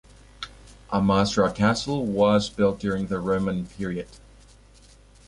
[0.91, 4.07] Amasra Castle was built during the Roman period.